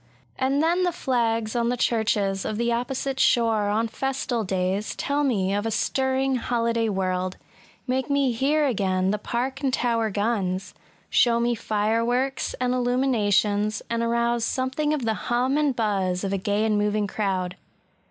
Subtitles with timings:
[0.35, 5.23] And then the flags on the churches of the opposite shore on festal days tell
[5.23, 7.37] me of a stirring holiday world,—
[7.85, 10.73] make me hear again the Park and Towier guns,—
[11.11, 16.33] show me fireworks and illumi nations, and arouse something of the hum and buzz of
[16.33, 17.55] a gay and moving crowd.